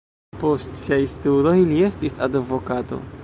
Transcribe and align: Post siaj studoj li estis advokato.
Post 0.43 0.79
siaj 0.83 0.99
studoj 1.17 1.55
li 1.73 1.85
estis 1.91 2.17
advokato. 2.29 3.03